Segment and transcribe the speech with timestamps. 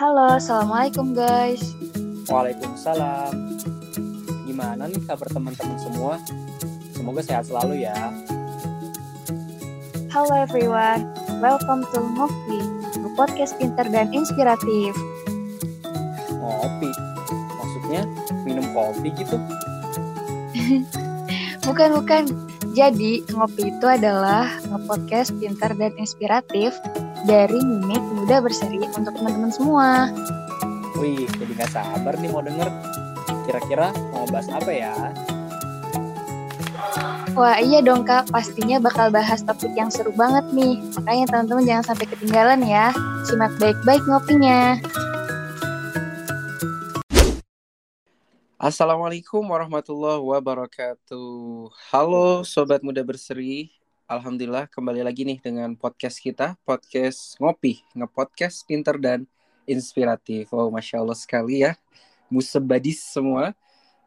[0.00, 1.76] Halo, Assalamualaikum guys.
[2.24, 3.36] Waalaikumsalam.
[4.48, 6.16] Gimana nih kabar teman-teman semua?
[6.96, 8.08] Semoga sehat selalu ya.
[10.08, 11.04] Halo everyone,
[11.44, 12.64] welcome to Ngopi,
[13.12, 14.96] podcast pinter dan inspiratif.
[16.32, 16.88] Ngopi?
[17.60, 18.08] Maksudnya
[18.48, 19.36] minum kopi gitu?
[21.68, 22.24] bukan, bukan.
[22.72, 26.72] Jadi, Ngopi itu adalah nge-podcast pinter dan inspiratif
[27.24, 30.08] dari Mimik Muda Berseri untuk teman-teman semua.
[31.00, 32.68] Wih, jadi gak sabar nih mau denger.
[33.48, 34.94] Kira-kira mau bahas apa ya?
[37.38, 40.82] Wah iya dong kak, pastinya bakal bahas topik yang seru banget nih.
[40.98, 42.90] Makanya teman-teman jangan sampai ketinggalan ya.
[43.24, 44.76] Simak baik-baik ngopinya.
[48.60, 51.72] Assalamualaikum warahmatullahi wabarakatuh.
[51.88, 53.79] Halo Sobat Muda Berseri.
[54.10, 59.22] Alhamdulillah kembali lagi nih dengan podcast kita, podcast ngopi, ngepodcast pinter dan
[59.70, 60.50] inspiratif.
[60.50, 61.78] Wow, Masya Allah sekali ya.
[62.26, 63.54] Musebadis semua.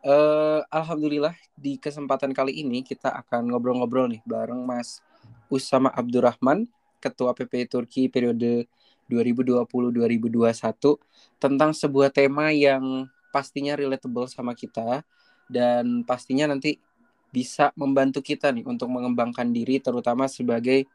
[0.04, 5.00] Uh, Alhamdulillah di kesempatan kali ini kita akan ngobrol-ngobrol nih bareng Mas
[5.48, 6.68] Usama Abdurrahman,
[7.00, 8.68] Ketua PPI Turki periode
[9.08, 11.00] 2020-2021
[11.40, 15.08] tentang sebuah tema yang pastinya relatable sama kita
[15.48, 16.76] dan pastinya nanti
[17.34, 20.86] bisa membantu kita nih untuk mengembangkan diri terutama sebagai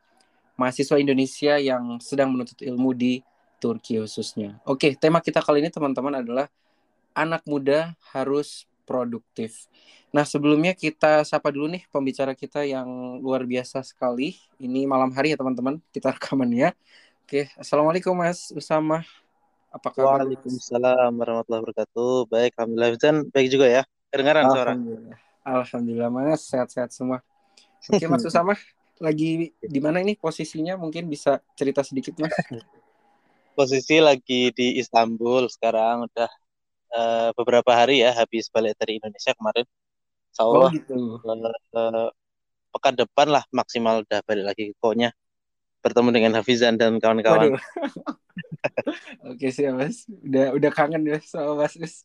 [0.55, 3.19] mahasiswa Indonesia yang sedang menuntut ilmu di
[3.59, 4.63] Turki khususnya.
[4.63, 6.47] Oke, tema kita kali ini teman-teman adalah
[7.11, 9.67] anak muda harus produktif.
[10.15, 14.39] Nah, sebelumnya kita sapa dulu nih pembicara kita yang luar biasa sekali.
[14.63, 16.71] Ini malam hari ya teman-teman, kita rekaman ya.
[17.27, 19.03] Oke, Assalamualaikum Mas Usama.
[19.69, 20.25] Apa kabar?
[20.25, 22.15] Waalaikumsalam warahmatullahi wabarakatuh.
[22.33, 22.97] Baik, Alhamdulillah.
[22.97, 23.83] Dan baik juga ya.
[24.09, 24.73] Kedengaran suara?
[24.73, 25.28] Alhamdulillah.
[25.49, 27.25] Alhamdulillah Mas, sehat-sehat semua.
[27.89, 28.53] Oke Mas Usama,
[29.01, 30.77] lagi di mana ini posisinya?
[30.77, 32.37] Mungkin bisa cerita sedikit Mas.
[33.59, 36.31] Posisi lagi di Istanbul sekarang udah
[36.95, 39.67] uh, beberapa hari ya habis balik dari Indonesia kemarin.
[40.31, 40.97] Insya Allah oh, gitu.
[41.25, 42.09] uh,
[42.71, 45.11] pekan depan lah maksimal udah balik lagi ke konya
[45.83, 47.57] bertemu dengan Hafizan dan kawan-kawan.
[49.31, 52.05] Oke sih mas, udah udah kangen ya sama mas Us.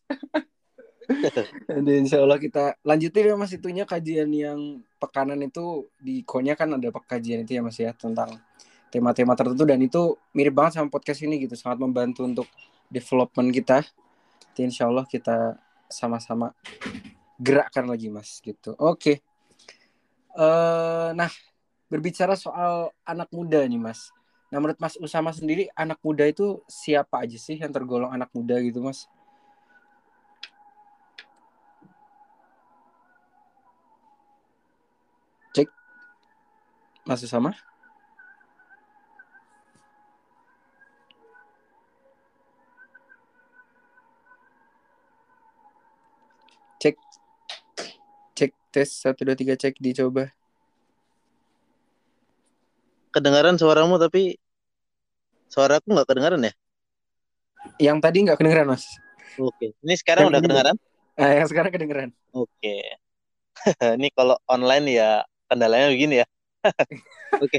[1.68, 6.74] Dan insya Allah kita lanjutin ya mas itunya kajian yang pekanan itu di konya kan
[6.76, 8.40] ada kajian itu ya mas ya tentang
[8.88, 12.46] tema-tema tertentu dan itu mirip banget sama podcast ini gitu sangat membantu untuk
[12.94, 13.82] development kita
[14.54, 15.58] Nanti insya Allah kita
[15.90, 16.54] sama-sama
[17.42, 18.70] gerakkan lagi mas gitu.
[18.78, 18.78] Oke.
[18.78, 19.16] Okay.
[20.30, 21.30] Uh, eh, nah
[21.90, 24.14] berbicara soal anak muda nih mas.
[24.54, 28.54] Nah menurut Mas Usama sendiri anak muda itu siapa aja sih yang tergolong anak muda
[28.62, 29.10] gitu mas?
[35.50, 35.66] Cek.
[37.04, 37.52] Mas Usama?
[46.84, 46.96] cek.
[48.36, 48.88] Cek tes.
[48.92, 49.80] Satu dua tiga cek.
[49.80, 50.28] Dicoba.
[53.14, 54.36] Kedengaran suaramu tapi
[55.48, 56.52] suaraku nggak kedengaran ya?
[57.80, 58.84] Yang tadi nggak kedengaran mas.
[59.40, 59.72] Oke.
[59.80, 60.76] Ini sekarang yang udah kedengaran
[61.14, 62.76] ah, yang sekarang kedengaran oke.
[63.98, 66.26] Ini kalau online ya kendalanya begini ya
[67.44, 67.58] oke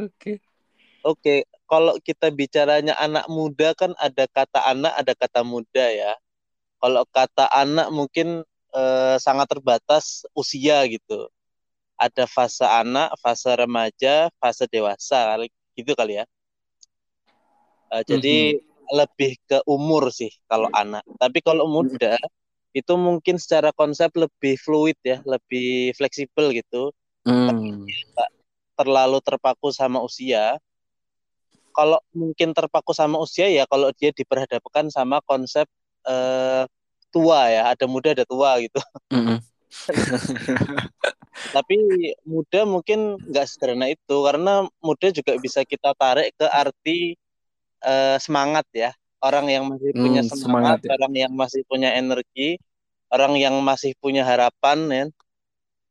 [0.00, 0.32] oke
[1.04, 1.34] oke
[1.68, 6.12] kalau kita bicaranya anak muda kan ada kata anak ada kata muda ya
[6.80, 8.40] kalau kata anak mungkin
[8.74, 11.28] eh, sangat terbatas usia gitu.
[12.00, 15.36] Ada fase anak, fase remaja, fase dewasa,
[15.76, 16.24] gitu kali ya.
[17.90, 18.94] Uh, jadi mm-hmm.
[18.94, 21.04] lebih ke umur sih kalau anak.
[21.20, 22.78] Tapi kalau muda mm-hmm.
[22.80, 26.94] itu mungkin secara konsep lebih fluid ya, lebih fleksibel gitu.
[27.20, 27.84] Mm.
[28.80, 30.56] terlalu terpaku sama usia.
[31.76, 35.68] Kalau mungkin terpaku sama usia ya kalau dia diperhadapkan sama konsep
[36.08, 36.64] uh,
[37.12, 38.80] tua ya, ada muda ada tua gitu.
[39.12, 39.38] Mm -hmm.
[41.54, 41.76] Tapi
[42.26, 47.14] muda mungkin nggak sederhana itu karena muda juga bisa kita tarik ke arti
[47.84, 48.90] uh, semangat ya.
[49.20, 50.90] Orang yang masih punya mm, semangat, semangat ya.
[50.96, 52.56] orang yang masih punya energi,
[53.12, 55.04] orang yang masih punya harapan ya.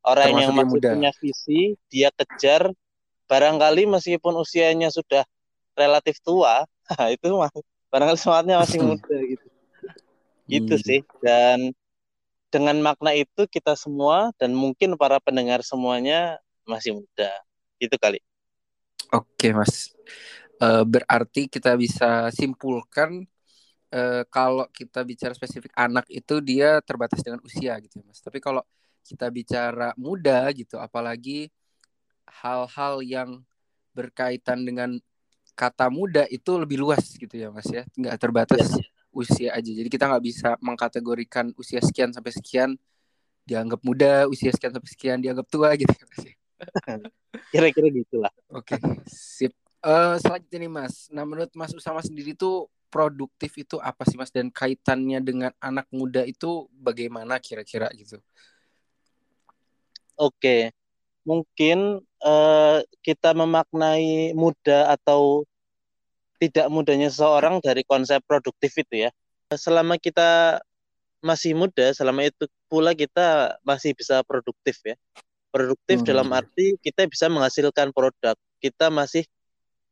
[0.00, 0.88] Orang Termasuk yang masih muda.
[0.96, 1.60] punya visi,
[1.92, 2.72] dia kejar.
[3.28, 5.22] Barangkali meskipun usianya sudah
[5.76, 6.64] relatif tua,
[7.14, 7.28] itu
[7.92, 9.46] barangkali semangatnya masih muda gitu.
[10.50, 10.84] Gitu hmm.
[10.84, 11.00] sih.
[11.20, 11.58] Dan
[12.50, 17.30] dengan makna itu kita semua dan mungkin para pendengar semuanya masih muda.
[17.78, 18.18] Gitu kali.
[19.12, 19.92] Oke mas.
[20.60, 23.24] Uh, berarti kita bisa simpulkan
[23.94, 28.20] uh, kalau kita bicara spesifik anak itu dia terbatas dengan usia gitu ya mas.
[28.20, 28.64] Tapi kalau
[29.10, 31.50] kita bicara muda gitu apalagi
[32.30, 33.42] hal-hal yang
[33.90, 35.02] berkaitan dengan
[35.58, 37.82] kata muda itu lebih luas gitu ya mas ya.
[37.98, 38.86] Nggak terbatas ya.
[39.10, 39.70] usia aja.
[39.70, 42.78] Jadi kita nggak bisa mengkategorikan usia sekian sampai sekian
[43.42, 46.22] dianggap muda usia sekian sampai sekian dianggap tua gitu ya mas
[47.52, 48.32] kira-kira gitulah.
[48.52, 48.78] Oke
[49.10, 49.52] sip.
[49.80, 50.94] Uh, selanjutnya nih mas.
[51.10, 54.30] Nah menurut mas Usama sendiri tuh produktif itu apa sih mas?
[54.30, 58.22] Dan kaitannya dengan anak muda itu bagaimana kira-kira gitu
[60.20, 60.76] oke
[61.24, 65.44] mungkin uh, kita memaknai muda atau
[66.40, 69.10] tidak mudahnya seseorang dari konsep produktif itu ya.
[69.52, 70.60] Selama kita
[71.20, 74.96] masih muda, selama itu pula kita masih bisa produktif ya.
[75.52, 76.06] Produktif hmm.
[76.08, 79.28] dalam arti kita bisa menghasilkan produk, kita masih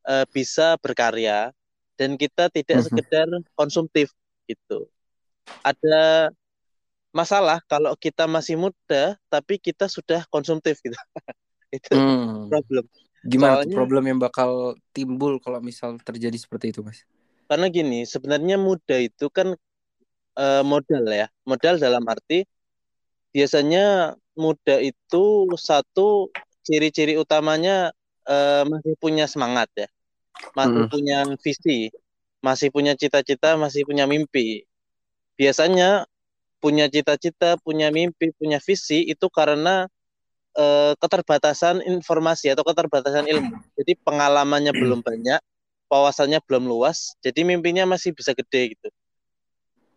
[0.08, 1.52] uh, bisa berkarya
[2.00, 2.86] dan kita tidak hmm.
[2.88, 4.08] sekedar konsumtif
[4.48, 4.88] gitu.
[5.60, 6.32] Ada
[7.12, 10.94] masalah kalau kita masih muda tapi kita sudah konsumtif gitu.
[11.76, 12.49] itu hmm.
[12.49, 12.84] problem.
[13.26, 17.02] Gimana Soalnya, problem yang bakal timbul kalau misal terjadi seperti itu, Mas?
[17.50, 19.58] Karena gini, sebenarnya muda itu kan
[20.38, 21.26] uh, modal ya.
[21.44, 22.46] Modal dalam arti
[23.34, 25.25] biasanya muda itu
[25.58, 26.32] satu
[26.64, 27.93] ciri-ciri utamanya
[28.25, 29.88] uh, masih punya semangat ya.
[30.54, 30.93] Masih hmm.
[30.93, 31.90] punya visi,
[32.38, 34.62] masih punya cita-cita, masih punya mimpi.
[35.34, 36.06] Biasanya
[36.58, 39.87] punya cita-cita, punya mimpi, punya visi itu karena
[40.58, 43.62] uh, keterbatasan informasi atau keterbatasan ilmu.
[43.78, 45.40] Jadi pengalamannya belum banyak,
[45.87, 48.88] wawasannya belum luas, jadi mimpinya masih bisa gede gitu.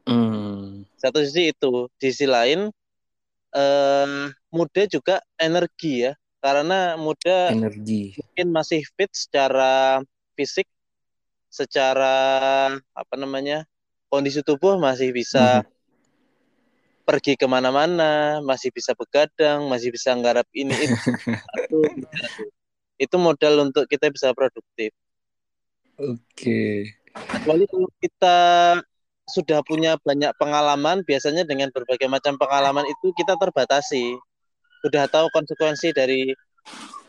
[0.05, 0.85] Hmm.
[0.97, 2.69] Satu sisi itu, di sisi lain
[3.57, 4.07] uh,
[4.53, 10.01] muda juga energi ya, karena muda energi mungkin masih fit secara
[10.37, 10.69] fisik,
[11.49, 12.17] secara
[12.93, 13.65] apa namanya
[14.13, 15.80] kondisi tubuh masih bisa hmm
[17.01, 20.97] pergi ke mana-mana, masih bisa begadang, masih bisa nggarap ini itu.
[23.01, 24.93] itu modal untuk kita bisa produktif.
[25.97, 26.21] Oke.
[26.37, 26.77] Okay.
[27.11, 28.37] Kecuali kalau kita
[29.27, 34.15] sudah punya banyak pengalaman, biasanya dengan berbagai macam pengalaman itu kita terbatasi.
[34.85, 36.29] Sudah tahu konsekuensi dari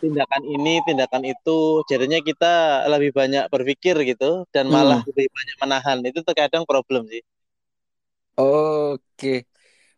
[0.02, 5.08] tindakan ini, tindakan itu, jadinya kita lebih banyak berpikir gitu dan malah hmm.
[5.12, 5.98] lebih banyak menahan.
[6.02, 7.22] Itu terkadang problem sih.
[8.40, 9.51] Oke.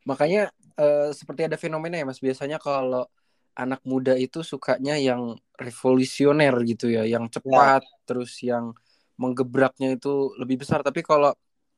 [0.05, 3.09] Makanya uh, seperti ada fenomena ya Mas biasanya kalau
[3.55, 7.93] anak muda itu sukanya yang revolusioner gitu ya, yang cepat ya.
[8.05, 8.75] terus yang
[9.15, 10.83] menggebraknya itu lebih besar.
[10.83, 11.33] Tapi kalau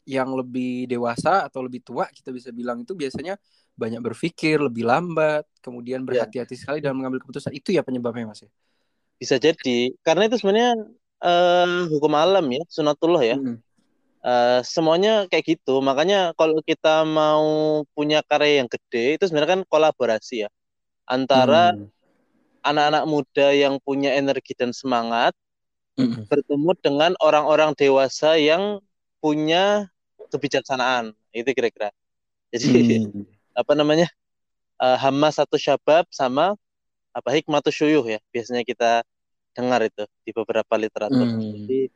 [0.07, 3.37] yang lebih dewasa atau lebih tua kita bisa bilang itu biasanya
[3.77, 6.25] banyak berpikir, lebih lambat, kemudian ya.
[6.25, 6.61] berhati-hati ya.
[6.61, 7.53] sekali dalam mengambil keputusan.
[7.53, 8.51] Itu ya penyebabnya Mas ya.
[9.21, 10.73] Bisa jadi karena itu sebenarnya
[11.21, 13.37] uh, hukum alam ya, sunatullah ya.
[13.37, 13.61] Hmm.
[14.27, 15.79] Uh, semuanya kayak gitu.
[15.79, 20.51] Makanya kalau kita mau punya karya yang gede itu sebenarnya kan kolaborasi ya
[21.07, 21.87] antara hmm.
[22.67, 25.31] anak-anak muda yang punya energi dan semangat
[25.95, 26.27] hmm.
[26.27, 28.83] bertemu dengan orang-orang dewasa yang
[29.23, 29.87] punya
[30.35, 31.15] kebijaksanaan.
[31.31, 31.95] Itu kira-kira.
[32.51, 33.23] Jadi hmm.
[33.55, 34.11] apa namanya?
[34.77, 36.53] Uh, Hamas satu syabab sama
[37.15, 38.21] apa hikmatus syuyuh ya.
[38.35, 39.07] Biasanya kita
[39.57, 41.31] dengar itu di beberapa literatur.
[41.31, 41.41] Hmm.
[41.41, 41.95] Jadi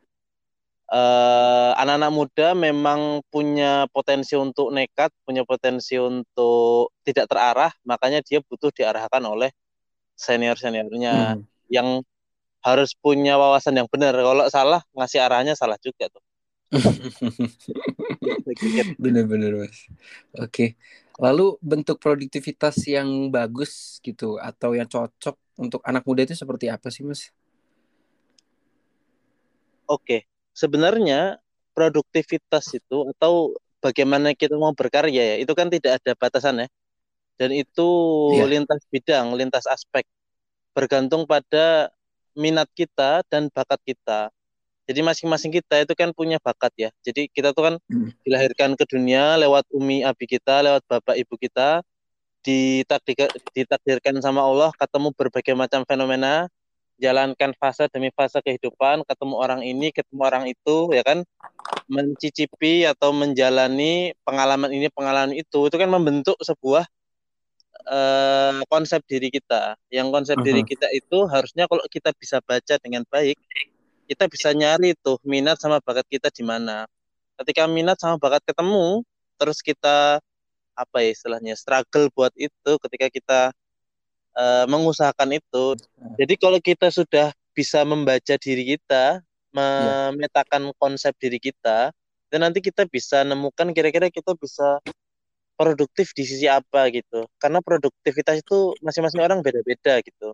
[0.91, 8.19] anak eh, anak-anak muda memang punya potensi untuk nekat, punya potensi untuk tidak terarah, makanya
[8.19, 9.55] dia butuh diarahkan oleh
[10.19, 11.47] senior-seniornya hmm.
[11.71, 12.03] yang
[12.59, 14.19] harus punya wawasan yang benar.
[14.19, 16.23] Kalau salah ngasih arahnya salah juga tuh.
[19.01, 19.87] Bener-bener mas.
[20.43, 20.75] Oke.
[21.19, 26.91] Lalu bentuk produktivitas yang bagus gitu atau yang cocok untuk anak muda itu seperti apa
[26.91, 27.31] sih mas?
[29.87, 31.39] Oke sebenarnya
[31.71, 36.67] produktivitas itu atau bagaimana kita mau berkarya ya itu kan tidak ada batasan ya
[37.41, 37.89] dan itu
[38.37, 38.47] yeah.
[38.47, 40.05] lintas bidang lintas aspek
[40.77, 41.89] bergantung pada
[42.37, 44.29] minat kita dan bakat kita
[44.85, 48.13] jadi masing-masing kita itu kan punya bakat ya jadi kita tuh kan hmm.
[48.23, 51.81] dilahirkan ke dunia lewat umi abi kita lewat bapak ibu kita
[52.41, 56.49] ditakdir, ditakdirkan sama Allah ketemu berbagai macam fenomena
[57.01, 61.25] jalankan fase demi fase kehidupan, ketemu orang ini, ketemu orang itu, ya kan,
[61.89, 66.85] mencicipi atau menjalani pengalaman ini, pengalaman itu, itu kan membentuk sebuah
[67.89, 69.73] uh, konsep diri kita.
[69.89, 70.47] Yang konsep uh -huh.
[70.47, 73.35] diri kita itu harusnya kalau kita bisa baca dengan baik,
[74.05, 76.85] kita bisa nyari tuh minat sama bakat kita di mana.
[77.41, 79.01] Ketika minat sama bakat ketemu,
[79.41, 80.21] terus kita
[80.71, 83.39] apa ya istilahnya struggle buat itu ketika kita
[84.35, 85.75] uh, mengusahakan itu.
[85.75, 86.15] Hmm.
[86.19, 89.19] Jadi kalau kita sudah bisa membaca diri kita,
[89.51, 91.91] memetakan konsep diri kita,
[92.31, 94.79] dan nanti kita bisa nemukan kira-kira kita bisa
[95.59, 97.27] produktif di sisi apa gitu.
[97.35, 100.31] Karena produktivitas itu masing-masing orang beda-beda gitu.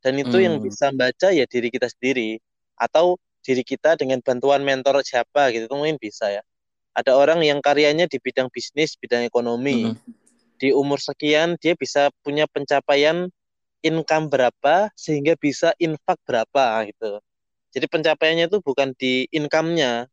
[0.00, 0.44] Dan itu hmm.
[0.44, 2.40] yang bisa membaca ya diri kita sendiri
[2.78, 6.42] atau diri kita dengan bantuan mentor siapa gitu itu mungkin bisa ya
[6.92, 10.12] ada orang yang karyanya di bidang bisnis bidang ekonomi mm -hmm.
[10.58, 13.30] Di umur sekian dia bisa punya pencapaian
[13.80, 17.22] income berapa sehingga bisa infak berapa gitu.
[17.70, 20.10] Jadi pencapaiannya itu bukan di income-nya.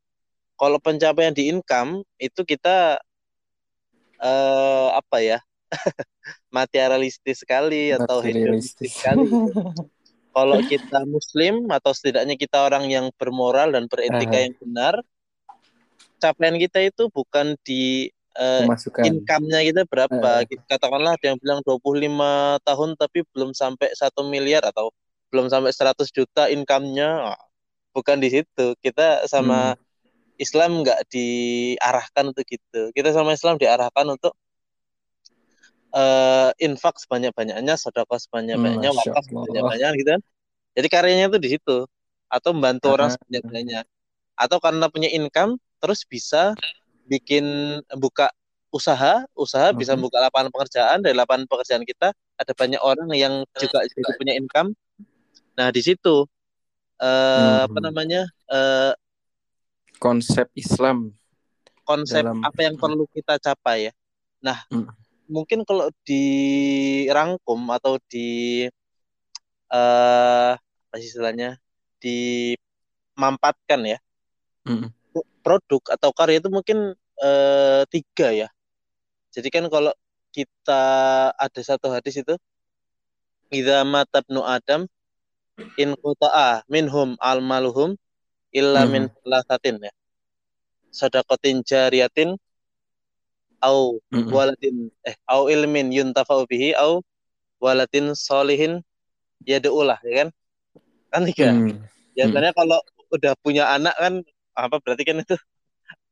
[0.55, 3.01] Kalau pencapaian di income itu kita
[4.21, 5.39] uh, apa ya
[6.55, 9.27] materialistis sekali atau hedonistis sekali.
[10.35, 14.43] Kalau kita muslim atau setidaknya kita orang yang bermoral dan beretika uh.
[14.43, 14.95] yang benar
[16.19, 18.63] capaian kita itu bukan di uh,
[19.03, 20.63] income-nya kita berapa uh.
[20.67, 24.91] katakanlah ada yang bilang 25 tahun tapi belum sampai satu miliar atau
[25.33, 27.35] belum sampai 100 juta income-nya
[27.91, 29.83] bukan di situ kita sama hmm.
[30.35, 34.35] Islam nggak diarahkan untuk gitu kita sama Islam diarahkan untuk
[35.95, 40.21] uh, infak sebanyak-banyaknya, sedekah sebanyak-banyaknya, hmm, wakaf sebanyak-banyaknya gitu kan.
[40.75, 41.77] Jadi karyanya itu di situ
[42.27, 43.87] atau membantu orang sebanyak-banyaknya.
[44.35, 46.51] Atau karena punya income terus bisa
[47.05, 47.45] bikin
[47.95, 48.29] buka
[48.73, 49.79] usaha, usaha hmm.
[49.79, 54.35] bisa buka lapangan pekerjaan dari lapangan pekerjaan kita ada banyak orang yang juga juga punya
[54.35, 54.75] income.
[55.55, 56.27] Nah, di situ
[56.99, 57.65] uh, hmm.
[57.71, 58.21] apa namanya?
[58.51, 58.91] Uh,
[60.01, 61.15] konsep Islam
[61.87, 62.43] konsep dalam...
[62.43, 63.93] apa yang perlu kita capai ya.
[64.43, 68.65] Nah, hmm mungkin kalau dirangkum atau di
[69.73, 71.57] uh, apa istilahnya
[71.97, 73.99] dimampatkan ya
[74.69, 74.87] mm.
[75.45, 78.49] Produk atau karya itu mungkin uh, tiga ya
[79.29, 79.93] jadi kan kalau
[80.33, 80.81] kita
[81.37, 82.33] ada satu hadis itu
[83.53, 84.89] idza matabnu adam
[85.77, 87.93] in quta'a minhum al maluhum
[88.49, 89.93] illa min salasatin ya
[90.89, 92.35] sadaqatin jariyatin
[93.63, 94.31] au mm-hmm.
[94.31, 94.75] waladin
[95.07, 97.03] eh au ilmin yuntafa'u bihi au
[97.63, 98.83] waladin solihin
[99.43, 100.29] yad'ulah ya kan
[101.11, 101.79] kan tiga mm.
[102.15, 102.57] biasanya mm.
[102.57, 102.79] kalau
[103.11, 104.23] udah punya anak kan
[104.55, 105.35] apa berarti kan itu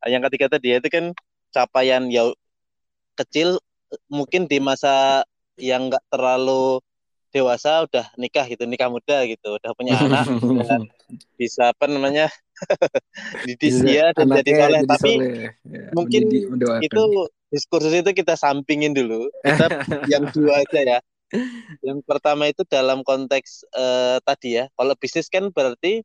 [0.07, 1.15] yang ketiga tadi itu kan
[1.55, 2.27] capaian ya
[3.15, 3.57] kecil
[4.11, 5.23] mungkin di masa
[5.55, 6.81] yang enggak terlalu
[7.33, 10.27] dewasa udah nikah gitu nikah muda gitu udah punya anak
[10.69, 10.81] dan
[11.39, 12.29] bisa apa namanya
[13.47, 15.11] didik dia dan jadi soleh tapi
[15.65, 16.21] ya, mungkin
[16.83, 17.03] itu
[17.53, 19.29] diskursus itu kita sampingin dulu.
[19.45, 19.69] Kita
[20.11, 20.99] yang dua aja ya.
[21.85, 24.65] Yang pertama itu dalam konteks uh, tadi ya.
[24.73, 26.01] Kalau bisnis kan berarti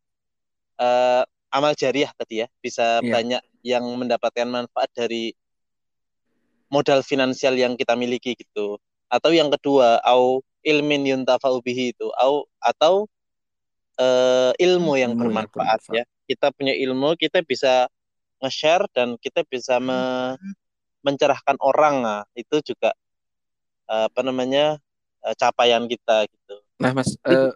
[0.76, 2.46] uh, amal jariah tadi ya.
[2.60, 3.12] Bisa yeah.
[3.12, 5.32] banyak yang mendapatkan manfaat dari
[6.68, 8.76] modal finansial yang kita miliki gitu.
[9.08, 13.08] Atau yang kedua, au ilmin yuntafa'u bihi itu, au atau
[13.96, 16.04] uh, ilmu yang ilmu bermanfaat yang ya.
[16.28, 17.88] Kita punya ilmu, kita bisa
[18.44, 20.34] nge-share dan kita bisa me
[21.02, 22.90] mencerahkan orang nah itu juga
[23.86, 24.76] uh, apa namanya
[25.24, 26.56] uh, capaian kita gitu.
[26.82, 27.54] Nah mas uh,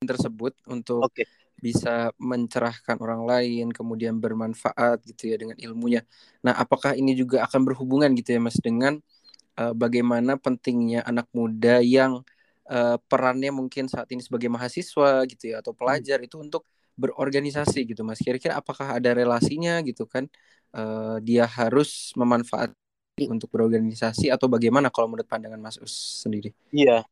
[0.00, 1.26] tersebut untuk okay.
[1.60, 6.02] Bisa mencerahkan orang lain kemudian bermanfaat gitu ya dengan ilmunya.
[6.42, 8.98] Nah apakah ini juga akan berhubungan gitu ya mas dengan
[9.60, 12.24] uh, bagaimana pentingnya anak muda yang
[12.72, 16.26] uh, perannya mungkin saat ini sebagai mahasiswa gitu ya atau pelajar hmm.
[16.26, 16.64] itu untuk
[16.96, 18.20] berorganisasi gitu mas.
[18.20, 20.26] Kira-kira apakah ada relasinya gitu kan?
[20.74, 22.76] uh, dia harus memanfaatkan
[23.28, 26.56] untuk berorganisasi atau bagaimana kalau menurut pandangan Mas Us sendiri?
[26.72, 27.04] Iya.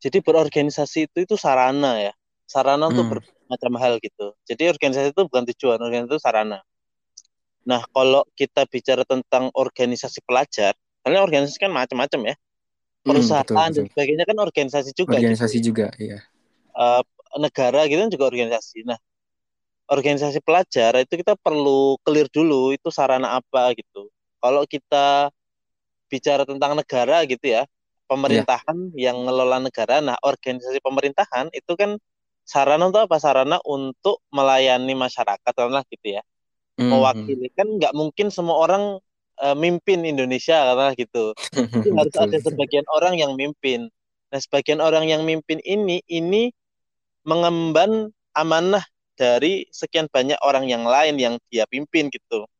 [0.00, 2.12] Jadi berorganisasi itu itu sarana ya.
[2.50, 2.92] Sarana hmm.
[2.98, 4.34] untuk bermacam hal gitu.
[4.42, 6.58] Jadi organisasi itu bukan tujuan, organisasi itu sarana.
[7.62, 10.74] Nah, kalau kita bicara tentang organisasi pelajar,
[11.06, 12.36] karena organisasi kan macam-macam ya.
[13.06, 13.74] Perusahaan hmm, betul, betul.
[13.78, 15.14] dan sebagainya kan organisasi juga.
[15.14, 15.66] Organisasi gitu.
[15.70, 16.18] juga, iya.
[16.74, 17.06] Uh,
[17.38, 18.82] negara gitu kan juga organisasi.
[18.82, 18.98] Nah,
[19.86, 24.10] organisasi pelajar itu kita perlu clear dulu itu sarana apa gitu.
[24.42, 25.30] Kalau kita
[26.10, 27.62] bicara tentang negara gitu ya,
[28.10, 29.14] pemerintahan yeah.
[29.14, 31.94] yang ngelola negara, nah organisasi pemerintahan itu kan
[32.50, 33.16] sarana untuk apa?
[33.22, 36.22] Sarana untuk melayani masyarakat lah gitu ya.
[36.74, 36.90] Mm-hmm.
[36.90, 38.98] Mewakili kan nggak mungkin semua orang
[39.38, 41.30] uh, mimpin Indonesia karena gitu.
[41.54, 43.86] Jadi harus ada sebagian orang yang mimpin.
[44.34, 46.50] Nah, sebagian orang yang mimpin ini ini
[47.22, 48.82] mengemban amanah
[49.14, 52.50] dari sekian banyak orang yang lain yang dia pimpin gitu.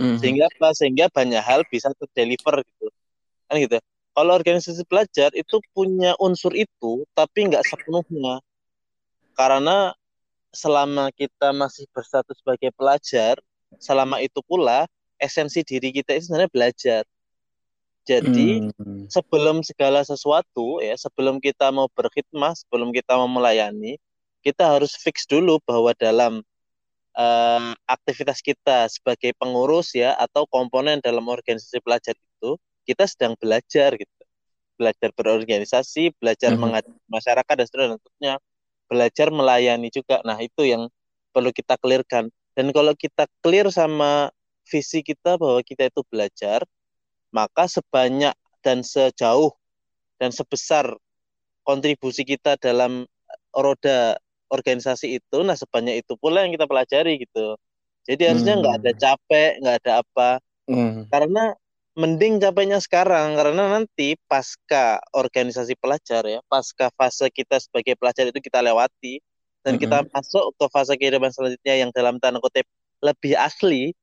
[0.00, 0.16] Mm-hmm.
[0.24, 0.68] Sehingga apa?
[0.72, 2.88] Sehingga banyak hal bisa terdeliver gitu.
[3.52, 3.76] Kan gitu.
[4.14, 8.40] Kalau organisasi pelajar itu punya unsur itu, tapi nggak sepenuhnya.
[9.34, 9.92] Karena
[10.54, 13.36] selama kita masih berstatus sebagai pelajar,
[13.82, 14.86] selama itu pula
[15.18, 17.02] esensi diri kita itu sebenarnya belajar.
[18.04, 19.08] Jadi hmm.
[19.08, 23.96] sebelum segala sesuatu ya, sebelum kita mau berkhidmah, sebelum kita mau melayani,
[24.44, 26.44] kita harus fix dulu bahwa dalam
[27.16, 33.96] uh, aktivitas kita sebagai pengurus ya atau komponen dalam organisasi pelajar itu kita sedang belajar
[33.96, 34.12] gitu
[34.74, 36.92] belajar berorganisasi belajar mm -hmm.
[37.08, 38.32] masyarakat dan seterusnya
[38.88, 40.88] belajar melayani juga nah itu yang
[41.34, 44.30] perlu kita clearkan dan kalau kita clear sama
[44.68, 46.62] visi kita bahwa kita itu belajar
[47.34, 49.52] maka sebanyak dan sejauh
[50.16, 50.94] dan sebesar
[51.66, 53.04] kontribusi kita dalam
[53.50, 54.16] roda
[54.52, 57.58] organisasi itu nah sebanyak itu pula yang kita pelajari gitu
[58.04, 58.80] jadi harusnya nggak hmm.
[58.84, 60.30] ada capek nggak ada apa
[60.70, 61.10] hmm.
[61.10, 61.44] karena
[61.94, 68.38] mending capeknya sekarang karena nanti pasca organisasi pelajar ya pasca fase kita sebagai pelajar itu
[68.42, 69.22] kita lewati
[69.62, 69.82] dan mm -hmm.
[69.82, 72.66] kita masuk ke fase kehidupan selanjutnya yang dalam tanda kutip
[72.98, 73.94] lebih asli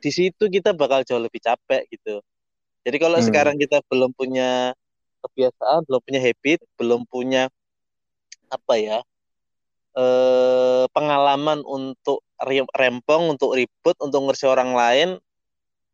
[0.00, 2.24] di situ kita bakal jauh lebih capek gitu
[2.88, 3.24] jadi kalau mm.
[3.28, 4.72] sekarang kita belum punya
[5.28, 7.52] kebiasaan belum punya habit belum punya
[8.48, 8.98] apa ya
[9.92, 12.24] eh, pengalaman untuk
[12.72, 15.08] rempong untuk ribut untuk ngersi orang lain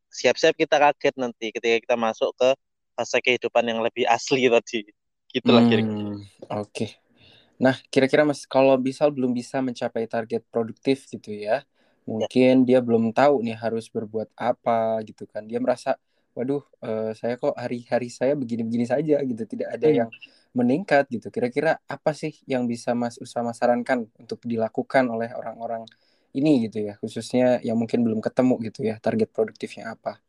[0.09, 2.51] siap-siap kita kaget nanti ketika kita masuk ke
[2.99, 4.91] fase kehidupan yang lebih asli tadi.
[5.31, 6.03] Gitulah hmm, kira-kira.
[6.03, 6.25] Oke.
[6.65, 6.91] Okay.
[7.59, 11.63] Nah, kira-kira Mas kalau bisa belum bisa mencapai target produktif gitu ya.
[12.09, 12.67] Mungkin ya.
[12.67, 15.45] dia belum tahu nih harus berbuat apa gitu kan.
[15.45, 15.99] Dia merasa
[16.39, 19.97] waduh, uh, saya kok hari-hari saya begini-begini saja gitu, tidak ada hmm.
[20.07, 20.11] yang
[20.55, 21.35] meningkat gitu.
[21.35, 25.83] Kira-kira apa sih yang bisa Mas Usama sarankan untuk dilakukan oleh orang-orang
[26.39, 30.23] ini gitu ya khususnya yang mungkin belum ketemu gitu ya target produktifnya apa.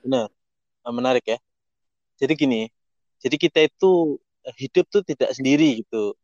[0.00, 0.32] Benar.
[0.80, 1.38] Nah, menarik ya.
[2.20, 2.62] Jadi gini
[3.20, 4.16] jadi kita itu
[4.56, 6.16] hidup tuh tidak sendiri gitu.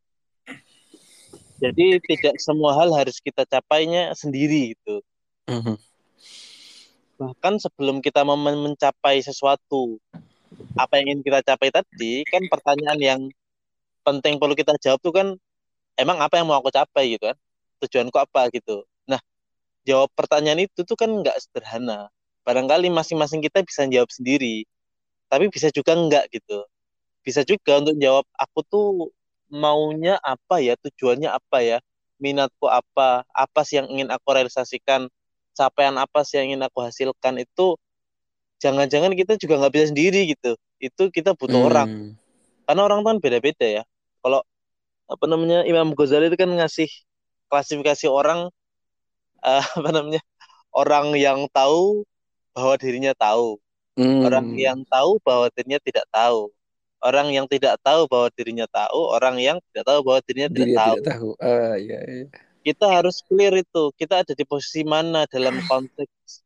[1.56, 5.04] Jadi tidak semua hal harus kita capainya sendiri gitu.
[5.46, 5.78] Mm-hmm.
[7.16, 9.96] bahkan sebelum kita mencapai sesuatu
[10.76, 13.20] apa yang ingin kita capai tadi kan pertanyaan yang
[14.04, 15.32] penting perlu kita jawab tuh kan
[15.96, 17.16] emang apa yang mau aku capai?
[17.16, 17.38] gitu kan.
[17.80, 18.50] Tujuanku apa?
[18.52, 18.84] gitu
[19.86, 22.10] jawab pertanyaan itu tuh kan nggak sederhana.
[22.42, 24.66] Barangkali masing-masing kita bisa jawab sendiri,
[25.30, 26.66] tapi bisa juga enggak gitu.
[27.22, 28.88] Bisa juga untuk jawab aku tuh
[29.50, 31.78] maunya apa ya, tujuannya apa ya,
[32.18, 35.10] minatku apa, apa sih yang ingin aku realisasikan,
[35.54, 37.78] capaian apa sih yang ingin aku hasilkan itu
[38.60, 40.58] jangan-jangan kita juga nggak bisa sendiri gitu.
[40.82, 41.68] Itu kita butuh hmm.
[41.70, 41.90] orang.
[42.66, 43.82] Karena orang kan beda-beda ya.
[44.20, 44.42] Kalau
[45.06, 46.90] apa namanya Imam Ghazali itu kan ngasih
[47.46, 48.50] klasifikasi orang
[49.42, 50.22] uh, apa namanya
[50.72, 52.04] orang yang tahu
[52.56, 53.60] bahwa dirinya tahu
[53.96, 54.24] hmm.
[54.24, 56.52] orang yang tahu bahwa dirinya tidak tahu
[57.04, 60.94] orang yang tidak tahu bahwa dirinya tahu orang yang tidak tahu bahwa dirinya tidak tahu,
[60.96, 61.28] tidak tahu.
[61.38, 62.26] Uh, iya, iya.
[62.64, 66.44] kita harus clear itu kita ada di posisi mana dalam konteks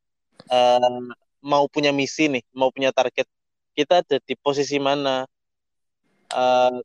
[0.50, 1.00] uh,
[1.40, 3.26] mau punya misi nih mau punya target
[3.72, 5.24] kita ada di posisi mana
[6.34, 6.76] uh,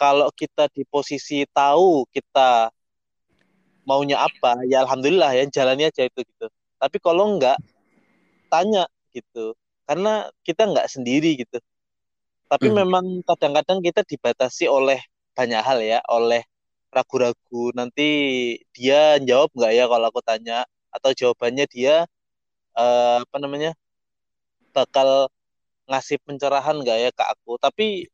[0.00, 2.72] kalau kita di posisi tahu kita
[3.88, 6.46] maunya apa ya alhamdulillah ya jalannya aja itu gitu.
[6.80, 7.56] Tapi kalau enggak
[8.52, 9.54] tanya gitu.
[9.84, 11.58] Karena kita enggak sendiri gitu.
[12.50, 12.76] Tapi hmm.
[12.82, 14.98] memang kadang-kadang kita dibatasi oleh
[15.34, 16.42] banyak hal ya oleh
[16.90, 17.70] ragu-ragu.
[17.78, 18.08] Nanti
[18.74, 20.58] dia jawab enggak ya kalau aku tanya?
[20.90, 22.06] Atau jawabannya dia
[22.74, 23.72] uh, apa namanya
[24.74, 25.30] bakal
[25.90, 27.58] ngasih pencerahan enggak ya ke aku?
[27.62, 28.10] Tapi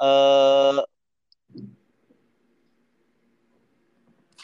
[0.00, 0.82] uh,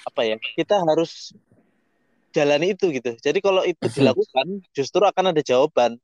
[0.02, 1.32] apa ya kita harus
[2.32, 3.12] jalani itu gitu.
[3.20, 6.00] Jadi kalau itu dilakukan justru akan ada jawaban.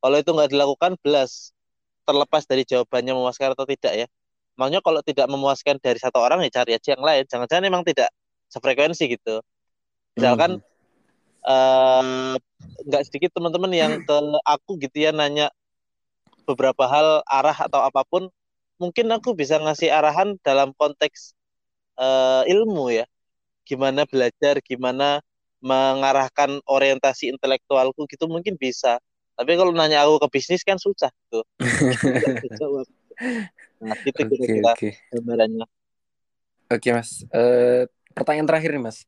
[0.00, 1.52] Kalau itu nggak dilakukan belas.
[2.06, 4.06] Terlepas dari jawabannya memuaskan atau tidak ya.
[4.54, 7.26] Makanya kalau tidak memuaskan dari satu orang ya cari aja yang lain.
[7.26, 8.14] Jangan-jangan memang tidak
[8.46, 9.42] sefrekuensi gitu.
[10.14, 10.62] Misalkan
[11.42, 12.38] mhm.
[12.86, 15.50] nggak uh, sedikit teman-teman yang ke aku gitu ya nanya
[16.46, 18.30] beberapa hal arah atau apa pun
[18.78, 21.34] mungkin aku bisa ngasih arahan dalam konteks
[21.98, 23.04] uh, ilmu ya
[23.66, 25.18] gimana belajar, gimana
[25.58, 29.02] mengarahkan orientasi intelektualku gitu mungkin bisa.
[29.36, 31.44] Tapi kalau nanya aku ke bisnis kan susah tuh.
[33.82, 35.66] nah, itu kira-kira okay, gambarannya.
[36.72, 37.26] Oke, okay, Mas.
[37.34, 37.84] Uh,
[38.16, 39.04] pertanyaan terakhir nih, Mas.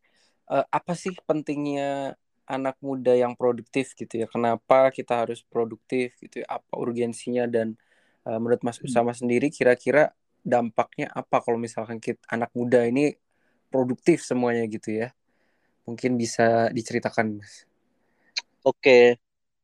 [0.51, 4.27] Uh, apa sih pentingnya anak muda yang produktif gitu ya?
[4.29, 6.61] Kenapa kita harus produktif gitu ya?
[6.61, 7.81] Apa urgensinya dan
[8.29, 10.13] uh, menurut Mas Usama sendiri kira-kira
[10.45, 13.17] dampaknya apa kalau misalkan kita, anak muda ini
[13.69, 15.13] produktif semuanya gitu ya.
[15.89, 17.65] Mungkin bisa diceritakan, Mas.
[18.65, 19.17] Oke.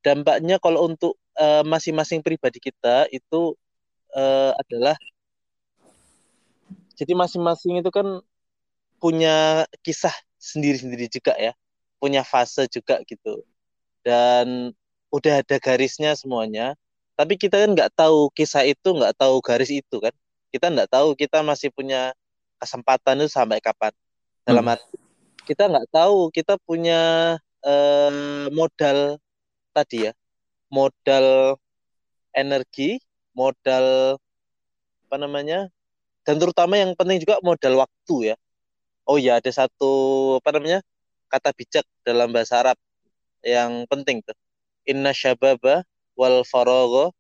[0.05, 3.57] Dampaknya kalau untuk uh, masing-masing pribadi kita itu
[4.13, 4.97] uh, adalah
[6.95, 8.23] jadi masing-masing itu kan
[9.03, 11.53] punya kisah sendiri-sendiri juga ya.
[11.99, 13.43] Punya fase juga gitu.
[14.05, 14.73] Dan
[15.13, 16.77] udah ada garisnya semuanya.
[17.15, 20.15] Tapi kita kan nggak tahu kisah itu, nggak tahu garis itu kan.
[20.51, 22.15] Kita nggak tahu kita masih punya
[22.65, 23.93] kesempatan itu sampai kapan?
[24.49, 24.75] Dalam hmm.
[24.75, 24.97] arti
[25.45, 27.01] kita nggak tahu kita punya
[27.61, 29.21] eh, modal
[29.77, 30.13] tadi ya
[30.73, 31.61] modal
[32.33, 32.97] energi
[33.37, 34.17] modal
[35.05, 35.69] apa namanya
[36.25, 38.37] dan terutama yang penting juga modal waktu ya.
[39.05, 39.93] Oh ya ada satu
[40.41, 40.81] apa namanya
[41.29, 42.79] kata bijak dalam bahasa Arab
[43.45, 44.33] yang penting tuh.
[44.89, 45.85] Inna syababa
[46.17, 47.13] wal farogo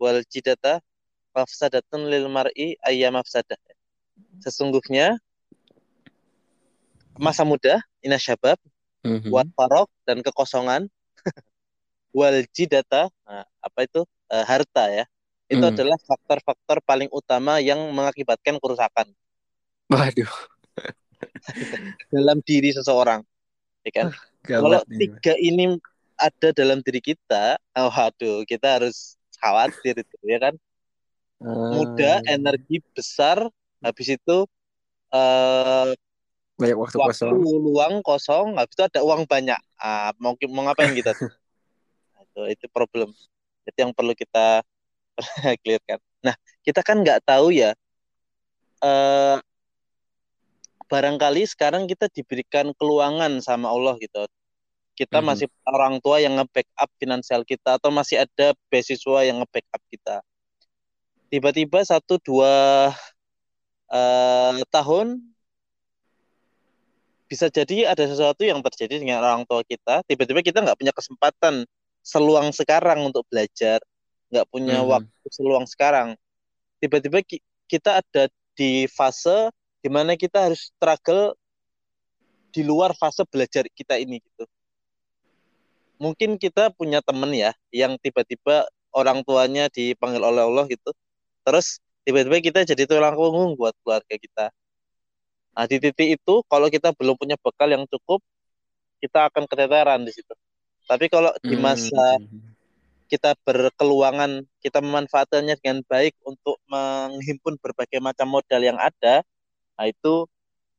[0.00, 0.80] wal jidata
[1.36, 3.60] mafsadatun lil mar'i ayyam mafsadah
[4.40, 5.16] sesungguhnya
[7.16, 8.60] masa muda inna syabab
[9.04, 9.32] mm-hmm.
[9.32, 9.48] wal
[10.04, 10.88] dan kekosongan
[12.16, 14.02] wal jidata nah, apa itu?
[14.26, 15.04] Uh, harta ya.
[15.46, 15.70] Itu mm.
[15.70, 19.06] adalah faktor-faktor paling utama yang mengakibatkan kerusakan.
[19.86, 20.34] Waduh.
[22.14, 23.22] Dalam diri seseorang
[23.86, 24.06] ya kan?
[24.42, 25.78] Kalau tiga ini
[26.18, 30.54] ada dalam diri kita oh aduh kita harus khawatir itu ya kan?
[31.38, 32.26] Muda ah.
[32.26, 33.46] energi besar
[33.84, 34.36] habis itu
[35.12, 35.90] uh,
[36.56, 40.96] banyak waktu, waktu kosong luang kosong habis itu ada uang banyak ah, mau mau ngapain
[40.96, 41.28] kita tuh
[42.24, 43.12] itu itu problem
[43.68, 44.64] itu yang perlu kita
[45.62, 46.34] clearkan nah
[46.64, 47.76] kita kan nggak tahu ya
[48.80, 49.36] uh,
[50.86, 54.24] barangkali sekarang kita diberikan keluangan sama Allah gitu.
[54.96, 55.28] Kita mm-hmm.
[55.28, 60.16] masih orang tua yang nge-backup finansial kita atau masih ada beasiswa yang nge-backup kita.
[61.28, 62.94] Tiba-tiba satu dua
[63.90, 65.22] uh, tahun
[67.26, 70.06] bisa jadi ada sesuatu yang terjadi dengan orang tua kita.
[70.06, 71.66] Tiba-tiba kita nggak punya kesempatan
[72.06, 73.82] seluang sekarang untuk belajar,
[74.30, 74.92] nggak punya mm-hmm.
[74.94, 76.14] waktu seluang sekarang.
[76.78, 77.18] Tiba-tiba
[77.66, 79.50] kita ada di fase
[79.82, 81.34] di mana kita harus struggle
[82.54, 84.46] di luar fase belajar kita ini gitu.
[85.98, 90.94] Mungkin kita punya temen ya yang tiba-tiba orang tuanya dipanggil oleh Allah gitu.
[91.42, 94.54] Terus tiba-tiba kita jadi tulang punggung buat keluarga kita.
[95.56, 98.22] Nah, di titik itu kalau kita belum punya bekal yang cukup,
[99.02, 100.32] kita akan keteteran di situ.
[100.86, 102.54] Tapi kalau di hmm, masa hmm.
[103.10, 109.26] kita berkeluangan, kita memanfaatkannya dengan baik untuk menghimpun berbagai macam modal yang ada,
[109.76, 110.24] Nah itu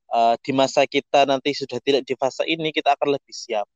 [0.10, 3.70] uh, di masa kita nanti sudah tidak di fase ini kita akan lebih siap.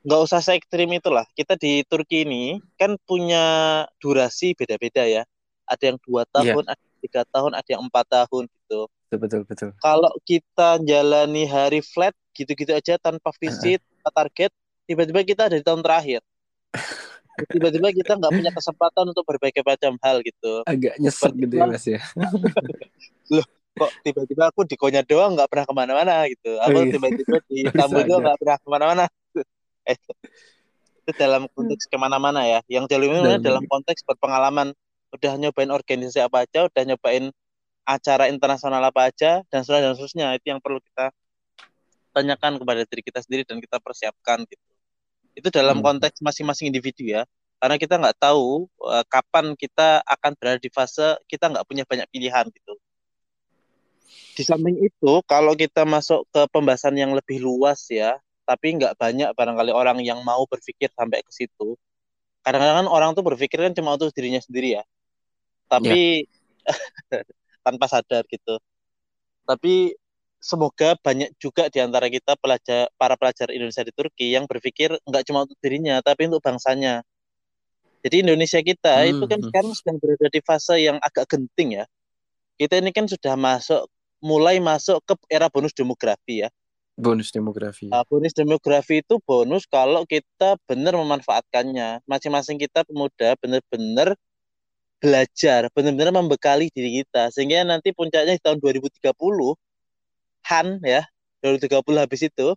[0.00, 1.28] Nggak usah se ekstrim itulah.
[1.36, 5.24] Kita di Turki ini kan punya durasi beda-beda ya.
[5.70, 6.32] Ada yang dua iya.
[6.34, 6.74] tahun, yeah.
[6.74, 8.80] ada tiga tahun, ada yang empat tahun gitu.
[9.10, 9.70] Betul betul.
[9.78, 14.10] Kalau kita jalani hari flat gitu-gitu aja tanpa visit, uh-huh.
[14.10, 14.50] target,
[14.90, 16.20] tiba-tiba kita ada di tahun terakhir.
[17.54, 20.66] tiba-tiba kita nggak punya kesempatan untuk berbagai macam hal gitu.
[20.66, 22.02] Agak nyesek gitu ya mas ya.
[23.34, 23.46] Loh,
[23.80, 26.92] kok tiba-tiba aku di Konya doang nggak pernah ke mana-mana gitu aku oh, iya.
[26.92, 29.04] tiba-tiba di Tambu doang nggak pernah ke mana-mana
[29.88, 29.96] eh,
[31.00, 34.74] itu dalam konteks ke mana-mana ya yang jalur ini dalam konteks berpengalaman
[35.10, 37.34] udah nyobain organisasi apa aja udah nyobain
[37.90, 40.26] acara internasional apa aja dan seterusnya dan seterusnya.
[40.38, 41.10] Itu yang perlu kita
[42.14, 44.70] tanyakan kepada diri kita sendiri dan kita persiapkan gitu.
[45.34, 45.86] Itu dalam hmm.
[45.86, 47.26] konteks masing-masing individu ya.
[47.60, 52.08] Karena kita nggak tahu uh, kapan kita akan berada di fase kita nggak punya banyak
[52.08, 52.74] pilihan gitu.
[54.10, 58.16] Di samping itu kalau kita masuk ke pembahasan yang lebih luas ya
[58.48, 61.76] tapi nggak banyak barangkali orang yang mau berpikir sampai ke situ.
[62.40, 64.82] Kadang-kadang kan orang tuh berpikir kan cuma untuk dirinya sendiri ya
[65.70, 67.22] tapi yeah.
[67.66, 68.58] tanpa sadar gitu
[69.46, 69.94] tapi
[70.42, 75.22] semoga banyak juga di antara kita pelajar para pelajar Indonesia di Turki yang berpikir nggak
[75.30, 77.06] cuma untuk dirinya tapi untuk bangsanya
[78.02, 79.10] jadi Indonesia kita hmm.
[79.14, 79.46] itu kan hmm.
[79.52, 81.84] sekarang sedang berada di fase yang agak genting ya
[82.58, 83.86] kita ini kan sudah masuk
[84.20, 86.48] mulai masuk ke era bonus demografi ya.
[87.00, 87.88] Bonus demografi.
[87.88, 92.04] Uh, bonus demografi itu bonus kalau kita benar memanfaatkannya.
[92.04, 94.12] Masing-masing kita pemuda benar-benar
[95.00, 99.16] belajar, benar-benar membekali diri kita sehingga nanti puncaknya di tahun 2030
[100.52, 101.02] Han ya,
[101.40, 102.48] 2030 habis itu.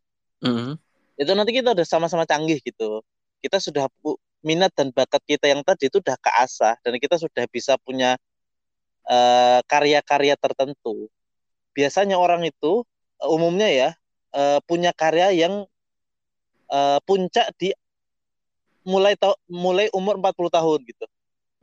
[0.43, 0.71] Mm -hmm.
[1.19, 2.99] Itu nanti kita udah sama-sama canggih gitu.
[3.39, 3.87] Kita sudah
[4.43, 8.19] minat dan bakat kita yang tadi itu udah keasah dan kita sudah bisa punya
[9.07, 11.07] eh, karya-karya uh, tertentu
[11.73, 12.85] biasanya orang itu
[13.19, 13.89] uh, umumnya ya
[14.35, 15.65] uh, punya karya yang
[16.69, 17.73] uh, puncak di
[18.85, 19.17] mulai
[19.49, 21.05] mulai umur 40 tahun gitu.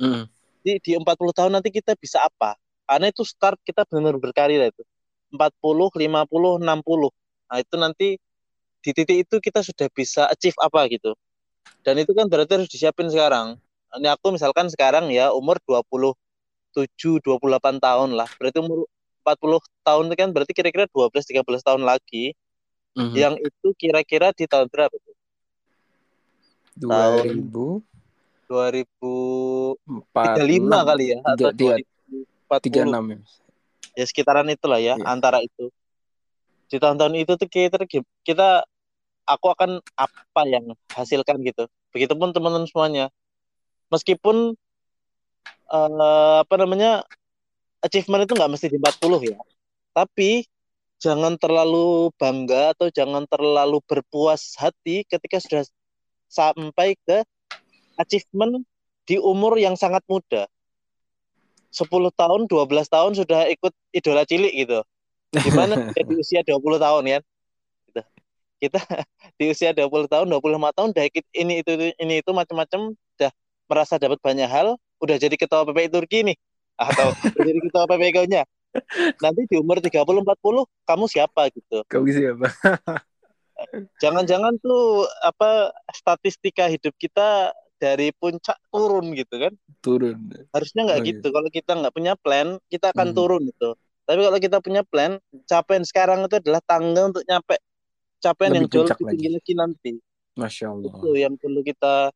[0.01, 0.25] Mm.
[0.61, 2.57] Di di 40 tahun nanti kita bisa apa?
[2.85, 4.83] Karena itu start kita benar-benar berkarya itu.
[5.31, 7.11] 40, 50, 60.
[7.51, 8.09] Nah, itu nanti
[8.81, 11.15] di titik itu kita sudah bisa achieve apa gitu.
[11.87, 13.57] Dan itu kan berarti harus disiapin sekarang.
[13.95, 18.29] Ini aku misalkan sekarang ya umur 27, 28 tahun lah.
[18.39, 18.91] Berarti umur
[19.23, 22.35] 40 tahun itu kan berarti kira-kira 12 13 tahun lagi.
[22.99, 23.15] Mm-hmm.
[23.15, 25.17] Yang itu kira-kira di tahun berapa tuh?
[26.81, 27.90] 2000 tahun
[28.51, 29.79] 2035
[30.67, 33.19] kali ya atau 2036 ya.
[33.95, 35.07] Ya sekitaran itulah ya, yeah.
[35.07, 35.71] antara itu.
[36.67, 37.79] Di tahun-tahun itu tuh kita
[38.27, 38.67] kita
[39.27, 41.71] aku akan apa yang hasilkan gitu.
[41.95, 43.07] Begitupun teman-teman semuanya.
[43.91, 44.59] Meskipun
[45.71, 47.07] uh, apa namanya
[47.83, 49.39] achievement itu nggak mesti di 40 ya.
[49.95, 50.47] Tapi
[51.03, 55.65] jangan terlalu bangga atau jangan terlalu berpuas hati ketika sudah
[56.31, 57.27] sampai ke
[58.01, 58.65] achievement
[59.05, 60.49] di umur yang sangat muda.
[61.71, 61.87] 10
[62.19, 64.81] tahun, 12 tahun sudah ikut idola cilik gitu.
[65.31, 65.75] Gimana
[66.09, 67.19] di usia 20 tahun ya?
[67.87, 68.03] Gitu.
[68.67, 68.81] Kita
[69.39, 73.31] di usia 20 tahun, 25 tahun udah ikut ini itu ini itu macam-macam udah
[73.71, 76.37] merasa dapat banyak hal, udah jadi ketua PPI Turki nih
[76.75, 78.43] atau jadi ketua PPI-nya.
[79.19, 81.83] Nanti di umur 30 40 kamu siapa gitu.
[81.87, 82.47] Kamu siapa?
[84.01, 89.53] Jangan-jangan tuh apa statistika hidup kita dari puncak turun gitu kan.
[89.81, 90.19] Turun.
[90.53, 91.27] Harusnya nggak oh, gitu.
[91.27, 91.35] Iya.
[91.35, 93.17] kalau kita nggak punya plan kita akan hmm.
[93.17, 93.71] turun itu
[94.11, 97.55] tapi kalau kita punya plan capaian sekarang itu adalah tangga untuk nyampe
[98.19, 99.93] capaian yang jauh lebih tinggi lagi nanti.
[100.35, 100.91] Masya allah.
[100.99, 102.11] Itu yang perlu kita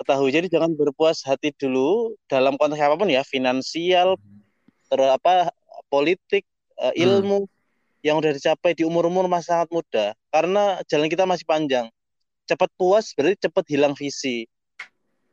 [0.00, 0.32] ketahui.
[0.32, 3.20] Jadi jangan berpuas hati dulu dalam konteks apa pun ya.
[3.20, 4.40] Finansial hmm.
[4.88, 5.52] terus apa
[5.92, 6.48] politik
[6.80, 7.52] uh, ilmu hmm.
[8.00, 10.16] yang udah dicapai di umur-umur masih sangat muda.
[10.32, 11.92] Karena jalan kita masih panjang.
[12.48, 14.48] Cepat puas berarti cepat hilang visi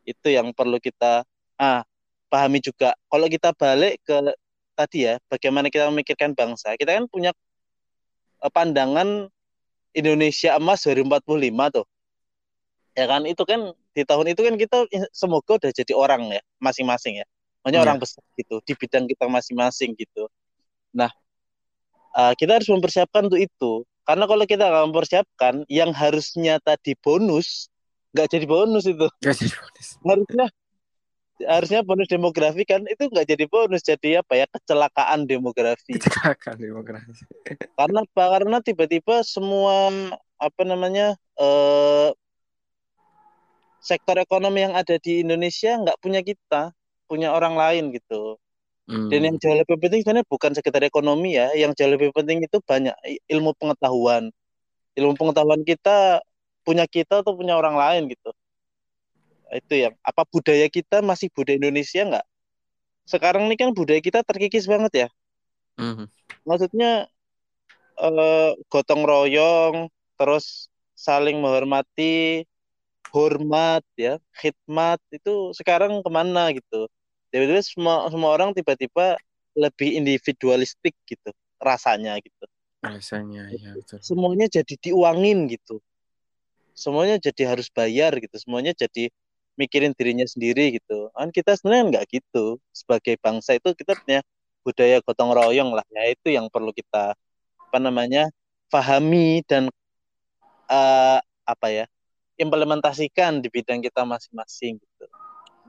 [0.07, 1.27] itu yang perlu kita
[1.59, 1.83] ah
[2.31, 2.95] pahami juga.
[3.11, 4.15] Kalau kita balik ke
[4.77, 6.79] tadi ya, bagaimana kita memikirkan bangsa.
[6.79, 7.35] Kita kan punya
[8.43, 9.27] eh, pandangan
[9.91, 11.85] Indonesia emas 2045 tuh.
[12.97, 14.77] Ya kan itu kan di tahun itu kan kita
[15.13, 17.25] semoga udah jadi orang ya masing-masing ya.
[17.61, 17.85] Makanya ya.
[17.85, 20.29] orang besar gitu di bidang kita masing-masing gitu.
[20.95, 21.11] Nah,
[22.17, 23.85] uh, kita harus mempersiapkan untuk itu.
[24.07, 27.67] Karena kalau kita nggak mempersiapkan, yang harusnya tadi bonus
[28.13, 29.07] nggak jadi bonus itu.
[29.23, 29.87] Nggak jadi bonus.
[30.03, 30.45] Harusnya
[31.37, 33.81] harusnya bonus demografi kan itu nggak jadi bonus.
[33.83, 35.97] Jadi apa ya kecelakaan demografi.
[35.97, 37.23] Kecelakaan demografi.
[37.75, 39.91] Karena apa karena tiba-tiba semua
[40.37, 42.09] apa namanya eh,
[43.81, 46.75] sektor ekonomi yang ada di Indonesia nggak punya kita
[47.07, 48.35] punya orang lain gitu.
[48.87, 49.11] Hmm.
[49.11, 52.63] dan yang jauh lebih penting sebenarnya bukan sekedar ekonomi ya yang jauh lebih penting itu
[52.63, 52.95] banyak
[53.27, 54.31] ilmu pengetahuan.
[54.95, 56.23] Ilmu pengetahuan kita
[56.67, 58.35] punya kita atau punya orang lain gitu.
[59.47, 62.27] Itu yang apa budaya kita masih budaya Indonesia nggak?
[63.07, 65.09] Sekarang ini kan budaya kita terkikis banget ya.
[65.77, 66.09] Mm-hmm.
[66.41, 67.05] maksudnya
[68.01, 72.49] eh, gotong royong terus saling menghormati
[73.13, 76.89] hormat ya khidmat itu sekarang ke mana gitu?
[77.29, 79.21] Tiba-tiba semua semua orang tiba-tiba
[79.53, 81.29] lebih individualistik gitu
[81.61, 82.45] rasanya gitu.
[82.81, 84.01] Rasanya ya betul.
[84.01, 85.77] semuanya jadi diuangin gitu
[86.77, 89.09] semuanya jadi harus bayar gitu semuanya jadi
[89.57, 94.21] mikirin dirinya sendiri gitu kan kita sebenarnya nggak gitu sebagai bangsa itu kita punya
[94.61, 97.17] budaya gotong royong lah ya itu yang perlu kita
[97.67, 98.29] apa namanya
[98.69, 99.73] pahami dan
[100.69, 101.85] uh, apa ya
[102.37, 105.05] implementasikan di bidang kita masing-masing gitu.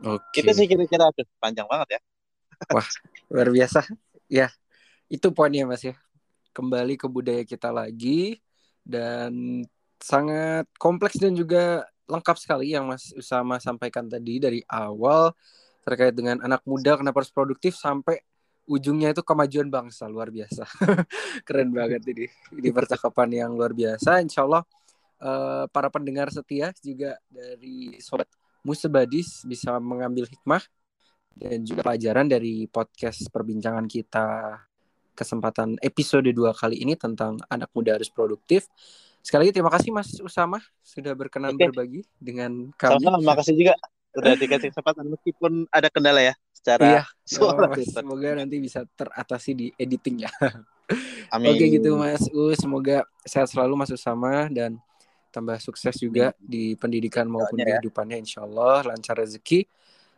[0.04, 0.44] Oke.
[0.44, 2.00] Kita sih kira-kira aduh panjang banget ya.
[2.70, 2.86] Wah,
[3.32, 3.80] luar biasa.
[4.28, 4.52] Ya,
[5.08, 5.96] itu poinnya Mas ya.
[6.52, 8.44] Kembali ke budaya kita lagi
[8.84, 9.64] dan
[9.98, 15.34] sangat kompleks dan juga lengkap sekali yang Mas Usama sampaikan tadi dari awal
[15.84, 18.20] terkait dengan anak muda kenapa harus produktif sampai
[18.68, 20.68] ujungnya itu kemajuan bangsa luar biasa.
[21.48, 24.20] Keren banget ini ini percakapan yang luar biasa.
[24.20, 24.62] Insya Allah
[25.24, 28.28] uh, para pendengar setia juga dari sobat
[28.60, 30.60] Musebadis bisa mengambil hikmah
[31.32, 34.58] dan juga pelajaran dari podcast perbincangan kita
[35.14, 38.66] kesempatan episode dua kali ini tentang anak muda harus produktif
[39.28, 41.68] Sekali lagi terima kasih Mas Usama sudah berkenan Oke.
[41.68, 43.04] berbagi dengan kami.
[43.04, 43.76] Sama, sama kasih juga
[44.16, 47.02] sudah dikasih kesempatan meskipun ada kendala ya secara iya,
[47.36, 47.68] suara.
[47.68, 50.32] Oh, semoga nanti bisa teratasi di editing ya.
[51.36, 51.52] Amin.
[51.52, 54.80] Oke gitu Mas U, semoga sehat selalu Mas Usama dan
[55.28, 56.48] tambah sukses juga Amin.
[56.48, 57.76] di pendidikan maupun ya.
[57.76, 59.68] kehidupannya insya Allah lancar rezeki.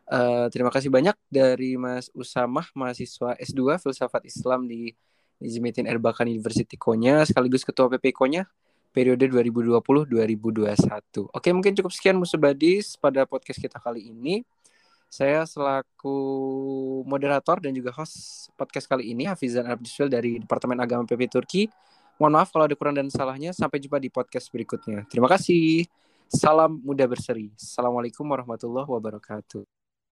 [0.07, 4.94] Uh, terima kasih banyak dari Mas Usama mahasiswa S2 Filsafat Islam di
[5.42, 8.46] Nizamiddin Erbakan University Konya sekaligus ketua PP Konya
[8.90, 11.31] periode 2020-2021.
[11.31, 14.42] Oke, mungkin cukup sekian Musebadis pada podcast kita kali ini.
[15.11, 16.14] Saya selaku
[17.03, 21.62] moderator dan juga host podcast kali ini, Hafizan Abdul dari Departemen Agama PP Turki.
[22.20, 23.50] Mohon maaf kalau ada kurang dan salahnya.
[23.50, 25.03] Sampai jumpa di podcast berikutnya.
[25.11, 25.88] Terima kasih.
[26.31, 27.50] Salam muda berseri.
[27.59, 29.80] Assalamualaikum warahmatullahi wabarakatuh.